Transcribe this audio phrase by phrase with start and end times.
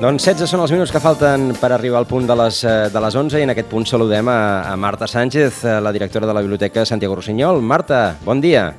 [0.00, 3.00] Doncs 16 són els minuts que falten per arribar al punt de les, eh, de
[3.04, 6.32] les 11 i en aquest punt saludem a, a Marta Sánchez, eh, la directora de
[6.32, 7.60] la Biblioteca Santiago Rossinyol.
[7.60, 8.70] Marta, bon dia.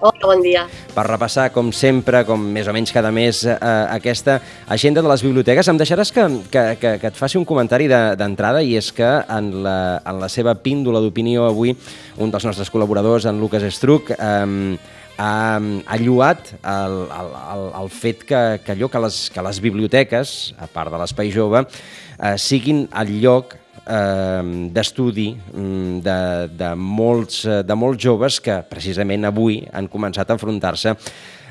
[0.00, 0.62] Hola, bon dia.
[0.94, 3.58] Per repassar, com sempre, com més o menys cada mes, eh,
[3.92, 7.90] aquesta agenda de les biblioteques, em deixaràs que, que, que, que et faci un comentari
[7.92, 11.76] d'entrada de, i és que en la, en la seva píndola d'opinió avui,
[12.16, 14.80] un dels nostres col·laboradors, en Lucas Estruc, eh,
[15.20, 19.60] ha, ha lluat el, el, el, el fet que, que allò que les, que les
[19.62, 26.20] biblioteques, a part de l'espai jove, eh, siguin el lloc eh, d'estudi mm, de,
[26.62, 30.96] de, molts, de molts joves que precisament avui han començat a enfrontar-se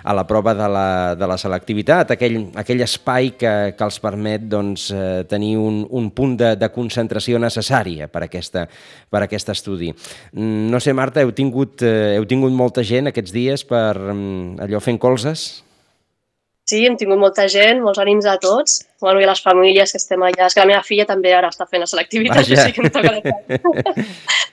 [0.04, 4.48] a la prova de la, de la selectivitat, aquell, aquell espai que, que els permet
[4.50, 8.66] doncs, eh, tenir un, un punt de, de concentració necessària per, aquesta,
[9.10, 9.92] per aquest estudi.
[10.34, 14.62] Mm, no sé, Marta, heu tingut, eh, heu tingut molta gent aquests dies per mm,
[14.68, 15.50] allò fent colzes?
[16.70, 18.84] Sí, hem tingut molta gent, molts ànims a tots.
[19.02, 20.50] Bueno, i a les famílies que estem allà.
[20.50, 22.54] És que la meva filla també ara està fent la selectivitat, Vaja.
[22.54, 24.06] o sigui que em toca de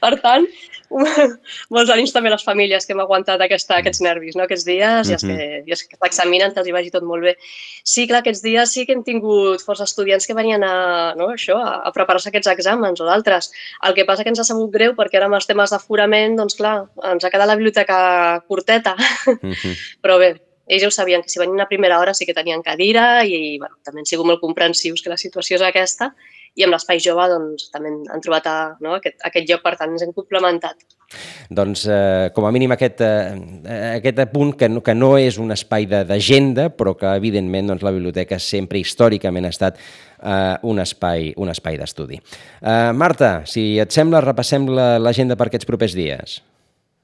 [0.04, 0.46] Per tant,
[1.74, 4.44] molts ànims també a les famílies que hem aguantat aquesta, aquests nervis no?
[4.46, 5.10] aquests dies, mm -hmm.
[5.10, 7.36] i els que, i els que s'examinen que els hi vagi tot molt bé.
[7.82, 11.58] Sí, clar, aquests dies sí que hem tingut força estudiants que venien a, no, això,
[11.58, 13.50] a, a preparar-se aquests exàmens o d'altres.
[13.82, 16.54] El que passa que ens ha sabut greu perquè ara amb els temes d'aforament, doncs
[16.54, 18.96] clar, ens ha quedat la biblioteca curteta.
[19.26, 19.74] Mm -hmm.
[20.02, 22.62] Però bé, ells ja ho sabien, que si venien a primera hora sí que tenien
[22.62, 26.12] cadira i bueno, també han sigut molt comprensius que la situació és aquesta
[26.56, 29.92] i amb l'Espai Jove doncs, també han trobat a, no, aquest, aquest lloc, per tant
[29.92, 30.80] ens hem complementat.
[31.52, 35.52] Doncs eh, com a mínim aquest, eh, aquest punt que no, que no és un
[35.54, 41.30] espai d'agenda, però que evidentment doncs, la biblioteca sempre històricament ha estat eh, un espai,
[41.36, 42.18] un espai d'estudi.
[42.18, 46.40] Eh, Marta, si et sembla, repassem l'agenda la, per aquests propers dies.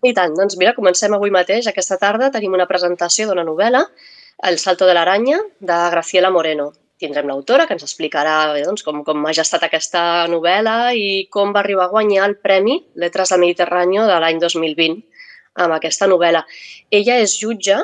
[0.02, 1.68] I tant, doncs mira, comencem avui mateix.
[1.70, 3.86] Aquesta tarda tenim una presentació d'una novel·la,
[4.48, 6.72] El salto de l'aranya, de Graciela Moreno
[7.02, 11.54] tindrem l'autora que ens explicarà bé, doncs, com, com ha gestat aquesta novel·la i com
[11.54, 15.00] va arribar a guanyar el Premi Letres del Mediterrani de l'any 2020
[15.64, 16.44] amb aquesta novel·la.
[16.98, 17.80] Ella és jutge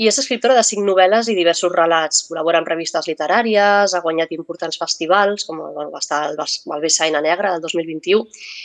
[0.00, 2.24] i és escriptora de cinc novel·les i diversos relats.
[2.28, 7.20] Col·labora en revistes literàries, ha guanyat importants festivals, com bueno, va estar el, el Bessaina
[7.22, 8.24] Negra del 2021,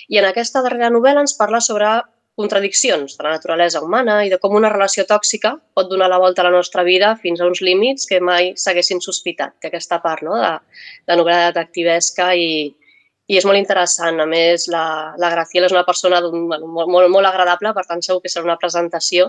[0.10, 1.92] i en aquesta darrera novel·la ens parla sobre
[2.40, 6.40] contradiccions de la naturalesa humana i de com una relació tòxica pot donar la volta
[6.42, 9.58] a la nostra vida fins a uns límits que mai s'haguessin sospitat.
[9.60, 10.38] Té aquesta part no?
[10.40, 10.54] de,
[11.10, 12.70] de novel·la detectivesca i,
[13.28, 14.22] i és molt interessant.
[14.24, 14.86] A més, la,
[15.20, 18.48] la Graciela és una persona bueno, molt, molt, molt agradable, per tant segur que serà
[18.48, 19.28] una presentació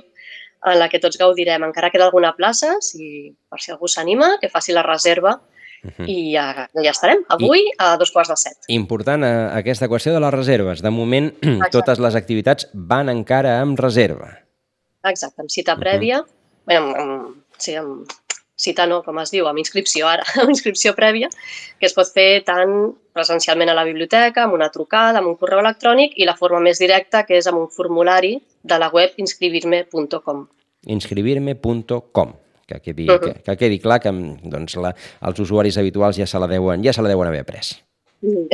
[0.70, 1.66] en la que tots gaudirem.
[1.66, 5.40] Encara queda alguna plaça, si, per si algú s'anima, que faci la reserva
[5.82, 6.08] Uh -huh.
[6.08, 8.56] I ja, ja estarem, avui I, a dos quarts de set.
[8.68, 10.82] Important eh, aquesta qüestió de les reserves.
[10.82, 11.70] De moment, Exacte.
[11.70, 14.38] totes les activitats van encara amb reserva.
[15.04, 16.66] Exacte, amb cita prèvia, uh -huh.
[16.66, 18.06] bé, amb, amb, sí, amb
[18.56, 21.28] cita no, com es diu, amb inscripció ara, amb inscripció prèvia,
[21.78, 25.60] que es pot fer tant presencialment a la biblioteca, amb una trucada, amb un correu
[25.60, 30.46] electrònic i la forma més directa, que és amb un formulari de la web inscribirme.com.
[30.86, 33.20] Inscribirme.com que quedi, uh -huh.
[33.20, 34.12] que, que quedi clar que
[34.54, 34.94] doncs, la,
[35.26, 37.46] els usuaris habituals ja se la deuen, ja se la deuen haver.
[38.22, 38.46] Uh,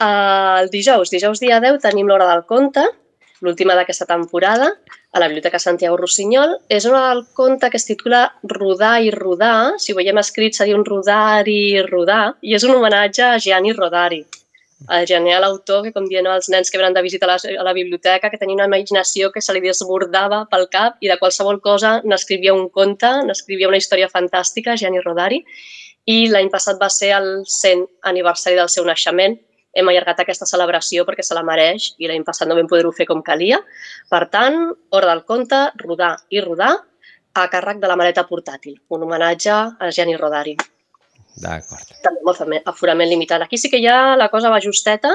[0.60, 2.86] el dijous, dijous dia 10, tenim l'Hora del Conte,
[3.40, 4.72] l'última d'aquesta temporada,
[5.12, 6.56] a la Biblioteca Santiago Rossinyol.
[6.68, 9.78] És una del conte que es titula Rodar i rodar.
[9.78, 12.36] Si ho veiem escrit seria un rodar i rodar.
[12.42, 14.24] I és un homenatge a Gianni Rodari,
[14.88, 17.74] el genial autor que, com els nens que venen de visita a la, a la
[17.76, 22.00] biblioteca, que tenia una imaginació que se li desbordava pel cap i de qualsevol cosa
[22.04, 25.42] n'escrivia un conte, n'escrivia una història fantàstica, Gianni Rodari,
[26.06, 29.36] i l'any passat va ser el 100 aniversari del seu naixement.
[29.76, 33.06] Hem allargat aquesta celebració perquè se la mereix i l'any passat no vam poder-ho fer
[33.06, 33.60] com calia.
[34.10, 36.72] Per tant, hora del conte, rodar i rodar
[37.34, 40.56] a càrrec de la maleta portàtil, un homenatge a Gianni Rodari.
[41.38, 41.92] D'acord.
[42.02, 43.44] També amb aforament limitat.
[43.44, 45.12] Aquí sí que ja la cosa va justeta.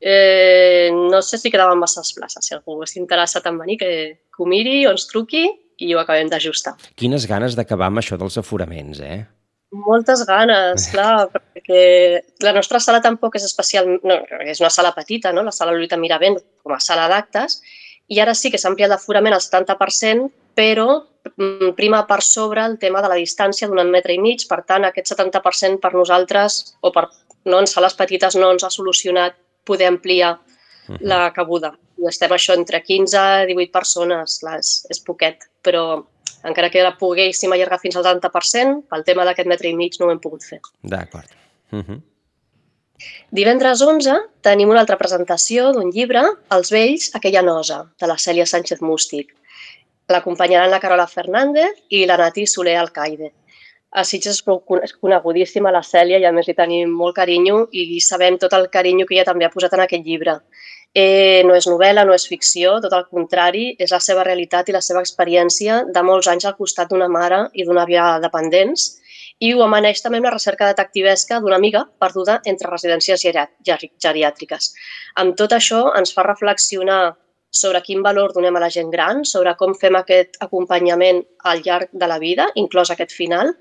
[0.00, 2.46] Eh, no sé si quedaven masses places.
[2.46, 3.92] Si algú està interessat en venir, que,
[4.32, 5.44] que ho miri o ens truqui
[5.82, 6.74] i ho acabem d'ajustar.
[6.98, 9.22] Quines ganes d'acabar amb això dels aforaments, eh?
[9.72, 11.84] Moltes ganes, clar, perquè
[12.44, 15.46] la nostra sala tampoc és especial, no, és una sala petita, no?
[15.46, 17.60] la sala Lolita Miravent com a sala d'actes,
[18.12, 20.88] i ara sí que s'ha ampliat l'aforament al 70%, però
[21.36, 24.84] mm, prima per sobre el tema de la distància d'un metre i mig, per tant,
[24.84, 27.08] aquest 70% per nosaltres, o per,
[27.44, 30.98] no, en sales petites no ens ha solucionat poder ampliar uh -huh.
[31.00, 31.72] la cabuda.
[31.98, 36.04] I estem això entre 15 i 18 persones, clar, és, és poquet, però
[36.44, 40.06] encara que la poguéssim allargar fins al 70%, pel tema d'aquest metre i mig no
[40.06, 40.60] ho hem pogut fer.
[40.82, 41.28] D'acord.
[41.70, 42.00] Uh -huh.
[43.30, 48.46] Divendres 11 tenim una altra presentació d'un llibre, Els vells, aquella nosa, de la Cèlia
[48.46, 49.34] Sánchez Mústic.
[50.12, 53.32] L'acompanyaran la Carola Fernández i la Nati Soler Alcaide.
[53.92, 58.38] A Sitges és conegudíssima la Cèlia i a més li tenim molt carinyo i sabem
[58.40, 60.38] tot el carinyo que ella també ha posat en aquest llibre.
[60.94, 64.74] Eh, no és novel·la, no és ficció, tot el contrari, és la seva realitat i
[64.76, 68.90] la seva experiència de molts anys al costat d'una mare i d'una àvia dependents
[69.42, 74.68] i ho amaneix també amb la recerca detectivesca d'una amiga perduda entre residències geriàtriques.
[75.22, 77.00] Amb tot això ens fa reflexionar
[77.52, 81.20] sobre quin valor donem a la gent gran, sobre com fem aquest acompanyament
[81.50, 83.52] al llarg de la vida, inclòs aquest final,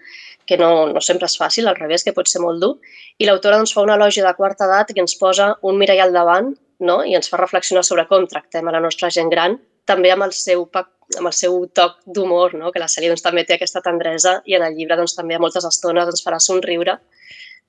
[0.48, 2.72] que no, no sempre és fàcil, al revés, que pot ser molt dur.
[3.20, 6.16] I l'autora ens fa una elogi de quarta edat que ens posa un mirall al
[6.16, 6.54] davant
[6.88, 7.02] no?
[7.04, 10.34] i ens fa reflexionar sobre com tractem a la nostra gent gran, també amb el
[10.36, 12.72] seu, amb el seu toc d'humor, no?
[12.72, 15.44] que la sèrie doncs, també té aquesta tendresa i en el llibre doncs, també a
[15.44, 16.98] moltes estones ens farà somriure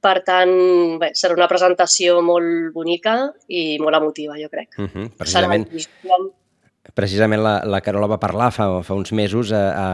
[0.03, 0.53] per tant,
[0.99, 3.17] bé, serà una presentació molt bonica
[3.49, 4.75] i molt emotiva, jo crec.
[4.79, 5.69] Uh -huh, precisament,
[6.95, 9.89] precisament la, la Carola va parlar fa, fa uns mesos a, a,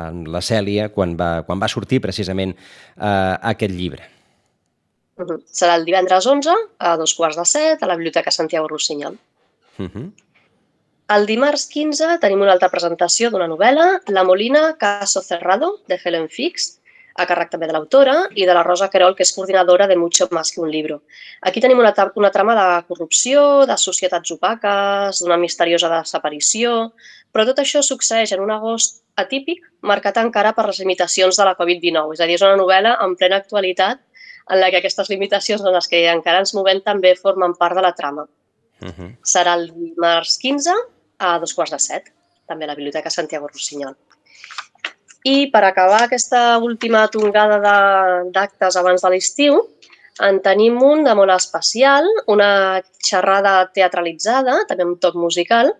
[0.26, 2.56] la Cèlia quan va, quan va sortir precisament
[2.96, 4.02] a, aquest llibre.
[5.16, 5.38] Uh -huh.
[5.46, 9.18] Serà el divendres 11 a dos quarts de set a la Biblioteca Santiago Rossinyol.
[9.78, 10.12] Uh -huh.
[11.08, 16.28] El dimarts 15 tenim una altra presentació d'una novel·la, La Molina Caso Cerrado, de Helen
[16.28, 16.79] Fix,
[17.20, 20.28] a càrrec també de l'autora, i de la Rosa Querol, que és coordinadora de Mucho
[20.30, 21.02] Más que un libro.
[21.42, 26.92] Aquí tenim una, una trama de corrupció, de societats opaques, d'una misteriosa desaparició,
[27.32, 31.56] però tot això succeeix en un agost atípic, marcat encara per les limitacions de la
[31.58, 32.16] Covid-19.
[32.16, 34.00] És a dir, és una novel·la en plena actualitat
[34.50, 37.84] en la que aquestes limitacions en les que encara ens movem també formen part de
[37.86, 38.26] la trama.
[38.80, 39.10] Uh -huh.
[39.22, 40.72] Serà el dimarts 15
[41.18, 42.12] a dos quarts de set,
[42.46, 43.96] també a la Biblioteca Santiago Rossinyol.
[45.28, 47.58] I per acabar aquesta última tongada
[48.32, 49.60] d'actes abans de l'estiu,
[50.20, 55.72] en tenim un de molt especial, una xerrada teatralitzada, també amb toc musical.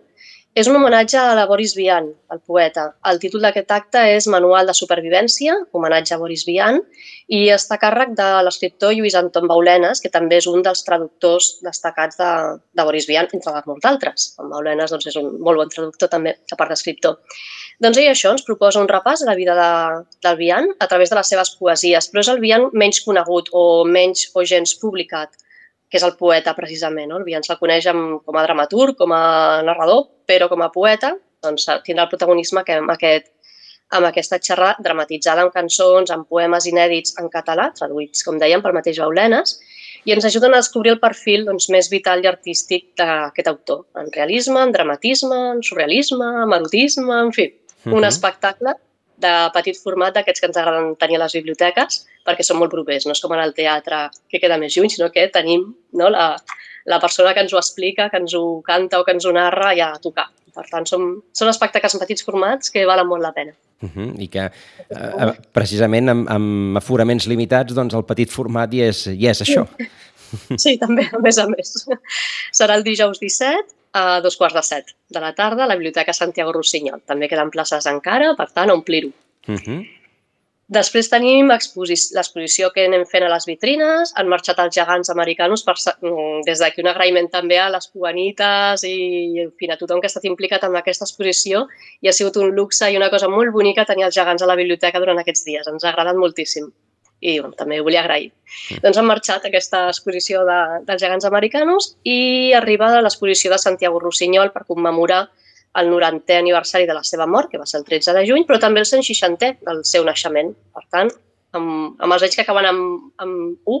[0.51, 2.89] És un homenatge a la Boris Vian, el poeta.
[3.07, 6.81] El títol d'aquest acte és Manual de supervivència, homenatge a Boris Vian,
[7.31, 11.47] i està a càrrec de l'escriptor Lluís Anton Baulenes, que també és un dels traductors
[11.63, 12.31] destacats de,
[12.75, 14.25] de Boris Vian, entre molts altres.
[14.43, 17.15] En Baulenes doncs, és un molt bon traductor també, a part d'escriptor.
[17.79, 19.69] Doncs ell això ens proposa un repàs de la vida de,
[20.27, 23.85] del Vian a través de les seves poesies, però és el Vian menys conegut o
[23.87, 25.31] menys o gens publicat,
[25.91, 27.09] que és el poeta precisament.
[27.11, 27.19] No?
[27.19, 31.13] El Vian se'l coneix amb, com a dramaturg, com a narrador, però com a poeta
[31.43, 33.31] doncs, tindrà el protagonisme que amb, aquest,
[33.97, 38.77] amb aquesta xerrada dramatitzada en cançons, en poemes inèdits en català, traduïts, com dèiem, pel
[38.77, 39.57] mateix Baulenes,
[40.05, 44.13] i ens ajuden a descobrir el perfil doncs, més vital i artístic d'aquest autor, en
[44.13, 47.49] realisme, en dramatisme, en surrealisme, en erotisme, en fi,
[47.85, 47.97] -huh.
[47.97, 48.75] un espectacle
[49.21, 53.07] de petit format d'aquests que ens agraden tenir a les biblioteques perquè són molt propers,
[53.07, 55.65] no és com en el teatre que queda més lluny, sinó que tenim
[55.97, 56.35] no, la,
[56.85, 59.73] la persona que ens ho explica, que ens ho canta o que ens ho narra
[59.77, 60.29] ja a tocar.
[60.51, 63.53] Per tant, són, són espectacles en petits formats que valen molt la pena.
[63.81, 64.09] Uh -huh.
[64.19, 64.51] I que
[64.89, 69.65] eh, precisament amb, amb aforaments limitats, doncs el petit format hi és, hi és això.
[70.57, 71.87] Sí, també, a més a més.
[72.51, 76.13] Serà el dijous 17 a dos quarts de set de la tarda a la Biblioteca
[76.13, 77.01] Santiago Rossinyol.
[77.05, 79.11] També queden places encara, per tant, a omplir-ho.
[79.47, 79.63] Uh mhm.
[79.65, 79.81] -huh.
[80.71, 84.13] Després tenim l'exposició que anem fent a les vitrines.
[84.15, 88.83] Han marxat els gegants americanos per, mm, des d'aquí un agraïment també a les cubanites
[88.85, 91.67] i en fi, a tothom que ha estat implicat en aquesta exposició
[91.99, 94.55] i ha sigut un luxe i una cosa molt bonica tenir els gegants a la
[94.55, 95.67] biblioteca durant aquests dies.
[95.67, 96.71] Ens ha agradat moltíssim
[97.21, 98.31] i bueno, també ho volia agrair.
[98.31, 98.81] Mm.
[98.83, 104.51] Doncs han marxat aquesta exposició de, dels gegants americanos i arriba l'exposició de Santiago Rossinyol
[104.51, 105.27] per commemorar
[105.79, 108.59] el 90è aniversari de la seva mort, que va ser el 13 de juny, però
[108.59, 110.51] també el 160è del seu naixement.
[110.75, 111.13] Per tant,
[111.55, 113.79] amb, amb els anys que acaben amb, amb 1,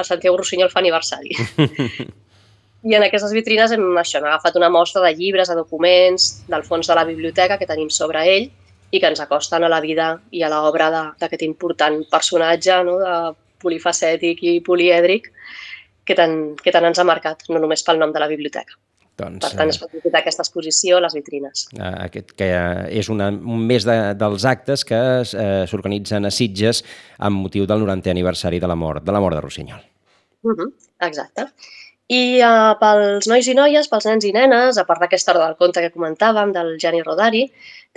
[0.00, 1.36] el Santiago Rossinyol fa aniversari.
[2.88, 6.66] I en aquestes vitrines hem, això, hem agafat una mostra de llibres, de documents, del
[6.66, 8.50] fons de la biblioteca que tenim sobre ell
[8.94, 12.98] i que ens acosten a la vida i a l'obra d'aquest important personatge no?
[13.02, 13.14] de
[13.64, 15.30] polifacètic i polièdric
[16.04, 18.76] que tant, que tant ens ha marcat, no només pel nom de la biblioteca.
[19.14, 21.68] Doncs, per tant, es pot visitar aquesta exposició a les vitrines.
[21.76, 22.48] Eh, aquest, que
[22.98, 26.82] és una, un mes de, dels actes que eh, s'organitzen a Sitges
[27.22, 29.84] amb motiu del 90è aniversari de la mort de la mort de Rossinyol.
[30.44, 30.68] Uh -huh,
[31.06, 31.46] exacte.
[32.12, 35.56] I uh, pels nois i noies, pels nens i nenes, a part d'aquesta hora del
[35.56, 37.46] conte que comentàvem, del Gianni Rodari,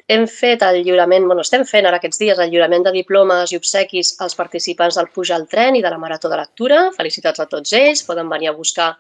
[0.08, 3.60] hem fet el lliurament, bueno, estem fent ara aquests dies el lliurament de diplomes i
[3.60, 6.86] obsequis als participants del Puja al tren i de la Marató de Lectura.
[6.96, 8.94] Felicitats a tots ells, poden venir a buscar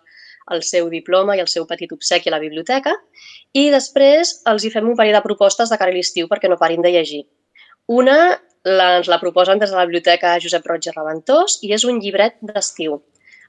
[0.51, 2.91] el seu diploma i el seu petit obsequi a la biblioteca.
[3.55, 6.59] I després els hi fem un parell de propostes de cara a l'estiu perquè no
[6.59, 7.23] parin de llegir.
[7.87, 8.17] Una
[8.67, 12.03] la, ens la proposen des de la biblioteca Josep Roig i Reventós i és un
[12.03, 12.99] llibret d'estiu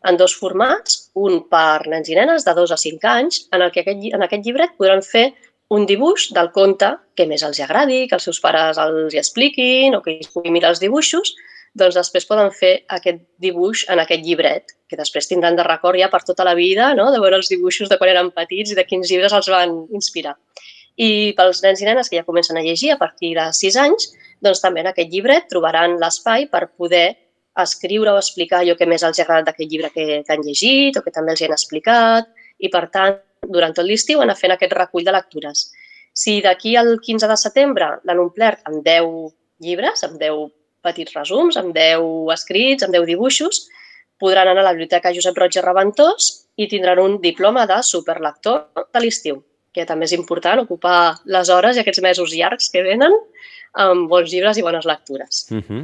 [0.07, 3.73] en dos formats, un per nens i nenes de 2 a 5 anys, en el
[3.75, 5.33] que aquest, en aquest llibret podran fer
[5.75, 9.97] un dibuix del conte que més els agradi, que els seus pares els hi expliquin
[9.97, 11.35] o que ells puguin mirar els dibuixos,
[11.79, 16.09] doncs després poden fer aquest dibuix en aquest llibret, que després tindran de record ja
[16.09, 17.11] per tota la vida, no?
[17.13, 20.35] de veure els dibuixos de quan eren petits i de quins llibres els van inspirar.
[20.97, 24.09] I pels nens i nenes que ja comencen a llegir a partir de 6 anys,
[24.43, 27.07] doncs també en aquest llibret trobaran l'espai per poder
[27.59, 30.99] escriure o explicar allò que més els ha agradat d'aquest llibre que, que han llegit
[30.99, 32.29] o que també els hi han explicat
[32.59, 35.69] i, per tant, durant tot l'estiu anar fent aquest recull de lectures.
[36.13, 39.11] Si d'aquí al 15 de setembre l'han omplert amb 10
[39.65, 40.49] llibres, amb 10
[40.83, 43.67] petits resums, amb 10 escrits, amb 10 dibuixos,
[44.19, 48.67] podran anar a la Biblioteca Josep Roig i Reventós i tindran un diploma de superlector
[48.75, 49.39] de l'estiu,
[49.75, 53.15] que també és important ocupar les hores i aquests mesos llargs que venen
[53.79, 55.47] amb bons llibres i bones lectures.
[55.53, 55.83] Uh -huh.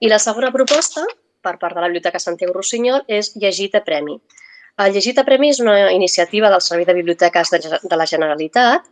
[0.00, 1.02] I la segona proposta,
[1.42, 4.18] per part de la Biblioteca Santiago Rossinyol, és Llegit a Premi.
[4.78, 8.86] El Llegit a Premi és una iniciativa del Servei de Biblioteques de la Generalitat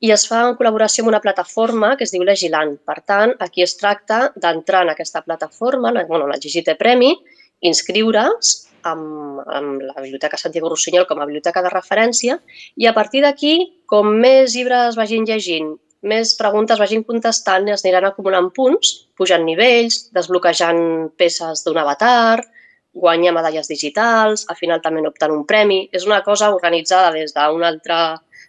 [0.00, 2.76] i es fa en col·laboració amb una plataforma que es diu Legilant.
[2.88, 7.12] Per tant, aquí es tracta d'entrar en aquesta plataforma, bueno, la Llegit a Premi,
[7.60, 8.54] inscriure's
[8.86, 12.38] amb, amb la Biblioteca Santiago Rossinyol com a biblioteca de referència
[12.76, 15.74] i a partir d'aquí, com més llibres vagin llegint,
[16.06, 22.44] més preguntes vagin contestant, es aniran acumulant punts, pujant nivells, desbloquejant peces d'un avatar,
[22.96, 25.82] guanyar medalles digitals, al final també optant un premi.
[25.92, 27.98] És una cosa organitzada des d'una altra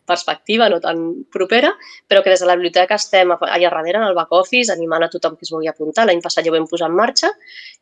[0.08, 1.02] perspectiva, no tan
[1.34, 1.74] propera,
[2.08, 5.10] però que des de la biblioteca estem allà darrere, en el back office, animant a
[5.12, 6.06] tothom que es vulgui apuntar.
[6.08, 7.34] L'any passat ja ho vam posar en marxa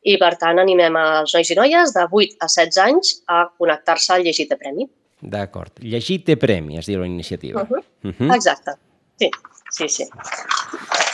[0.02, 4.18] i, per tant, animem els nois i noies de 8 a 16 anys a connectar-se
[4.18, 4.90] al Llegit de Premi.
[5.22, 5.78] D'acord.
[5.86, 7.62] Llegit de Premi, es diu la iniciativa.
[7.62, 7.84] Uh -huh.
[8.10, 8.36] Uh -huh.
[8.36, 8.80] Exacte.
[9.20, 9.30] Sí,
[9.72, 10.08] sí, sí.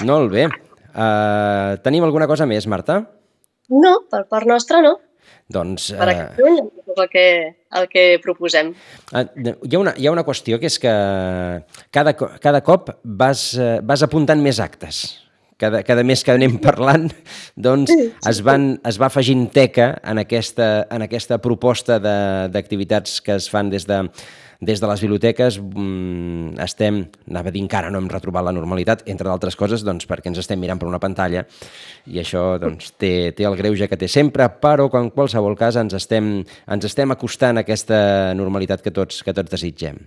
[0.07, 0.47] Molt bé.
[0.91, 2.99] Uh, tenim alguna cosa més, Marta?
[3.71, 4.97] No, per part nostra no.
[5.51, 7.25] Doncs, per aquest punt és el que,
[7.79, 8.71] el que proposem.
[9.11, 10.93] Uh, hi, ha una, hi ha una qüestió que és que
[11.95, 15.03] cada, cada cop vas, uh, vas apuntant més actes.
[15.61, 17.11] Cada, cada mes que anem parlant,
[17.53, 23.45] doncs es, van, es va afegint teca en aquesta, en aquesta proposta d'activitats que es
[23.51, 23.99] fan des de,
[24.61, 29.01] des de les biblioteques mmm, estem, anava a dir encara no hem retrobat la normalitat,
[29.09, 31.43] entre d'altres coses doncs, perquè ens estem mirant per una pantalla
[32.05, 35.97] i això doncs, té, té el greuge que té sempre, però en qualsevol cas ens
[35.97, 37.99] estem, ens estem acostant a aquesta
[38.37, 39.97] normalitat que tots, que tots desitgem.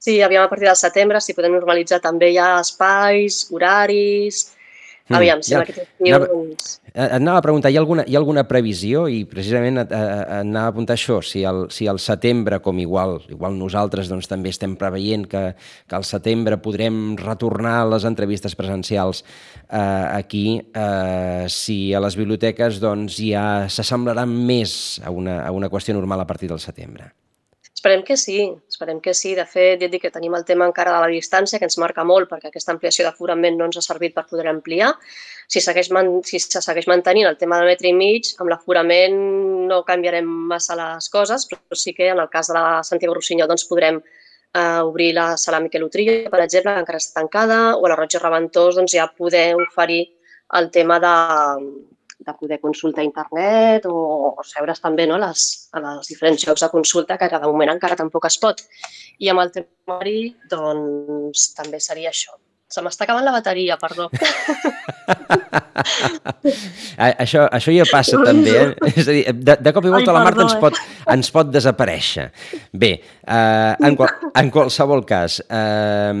[0.00, 4.46] Sí, aviam a partir del setembre, si podem normalitzar també ja espais, horaris,
[5.10, 6.22] Mm, Aviam, si ja, aquest estiu...
[6.22, 6.76] Doncs...
[6.90, 9.04] Et anava a preguntar, hi ha alguna, hi ha alguna previsió?
[9.10, 13.16] I precisament et, et anava a apuntar això, si el, si el setembre, com igual,
[13.30, 15.44] igual nosaltres doncs, també estem preveient que,
[15.90, 22.18] que al setembre podrem retornar a les entrevistes presencials eh, aquí, eh, si a les
[22.18, 27.10] biblioteques doncs, ja s'assemblaran més a una, a una qüestió normal a partir del setembre.
[27.80, 29.30] Esperem que sí, esperem que sí.
[29.34, 31.78] De fet, ja et dic que tenim el tema encara de la distància, que ens
[31.80, 34.90] marca molt, perquè aquesta ampliació d'aforament no ens ha servit per poder ampliar.
[35.48, 39.16] Si, segueix man si se segueix mantenint el tema del metre i mig, amb l'aforament
[39.70, 43.48] no canviarem massa les coses, però sí que en el cas de la Santiago Rossinyol
[43.48, 47.88] doncs, podrem eh, obrir la sala Miquel Utria, per exemple, que encara està tancada, o
[47.88, 50.02] a la i Reventós doncs, ja poder oferir
[50.60, 51.16] el tema de,
[52.26, 53.96] de poder consultar internet o,
[54.36, 57.98] o seure's també no, les, a les diferents llocs de consulta que de moment encara
[58.00, 58.62] tampoc es pot.
[59.18, 60.20] I amb el temari,
[60.52, 62.36] doncs, també seria això,
[62.70, 64.04] Se m'està acabant la bateria, perdó.
[67.24, 68.92] això, això ja passa també, eh?
[68.92, 71.00] És a dir, de, de cop i volta Ai, la Marta ens pot, eh?
[71.16, 72.28] ens pot desaparèixer.
[72.70, 76.14] Bé, eh, en, qual, en qualsevol cas, eh,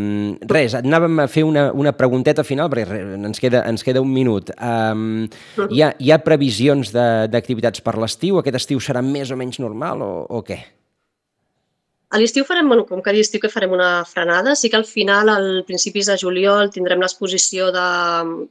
[0.50, 4.50] res, anàvem a fer una, una pregunteta final, perquè ens queda, ens queda un minut.
[4.56, 5.30] Eh,
[5.68, 8.42] hi, ha, hi ha previsions d'activitats per l'estiu?
[8.42, 10.58] Aquest estiu serà més o menys normal o, o què?
[12.10, 15.28] A l'estiu farem, bueno, com que l'estiu que farem una frenada, sí que al final,
[15.30, 17.84] al principis de juliol, tindrem l'exposició de,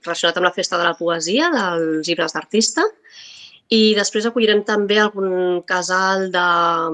[0.06, 2.86] relacionat amb la Festa de la Poesia, dels llibres d'artista,
[3.76, 6.46] i després acollirem també algun casal de,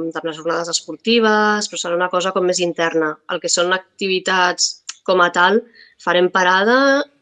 [0.10, 3.14] de les jornades esportives, però serà una cosa com més interna.
[3.32, 4.74] El que són activitats
[5.06, 5.62] com a tal,
[6.02, 6.80] farem parada,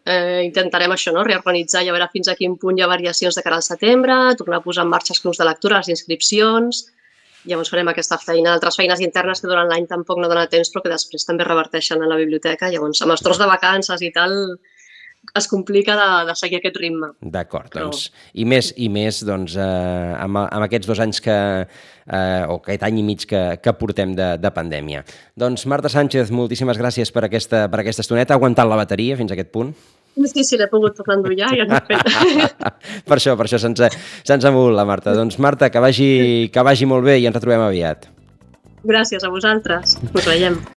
[0.07, 1.27] eh, intentarem això, no?
[1.27, 4.15] reorganitzar i a veure fins a quin punt hi ha variacions de cara al setembre,
[4.39, 6.85] tornar a posar en marxa els clubs de lectura, les inscripcions,
[7.49, 10.83] Llavors farem aquesta feina, altres feines internes que durant l'any tampoc no dona temps, però
[10.85, 12.71] que després també reverteixen a la biblioteca.
[12.71, 14.37] Llavors, amb els tros de vacances i tal,
[15.35, 17.09] es complica de, de seguir aquest ritme.
[17.21, 17.87] D'acord, però...
[17.87, 22.59] doncs, i més, i més doncs, eh, amb, amb aquests dos anys que, eh, o
[22.59, 25.03] aquest any i mig que, que portem de, de pandèmia.
[25.39, 29.31] Doncs Marta Sánchez, moltíssimes gràcies per aquesta, per aquesta estoneta, ha aguantat la bateria fins
[29.31, 29.73] a aquest punt.
[30.13, 32.11] Sí, sí, l'he pogut tornar a endollar i ja fet.
[33.09, 35.15] per això, per això se'ns ha, se ha mogut la Marta.
[35.17, 36.09] Doncs Marta, que vagi,
[36.53, 38.09] que vagi molt bé i ens retrobem aviat.
[38.83, 39.97] Gràcies a vosaltres.
[40.11, 40.59] Us veiem.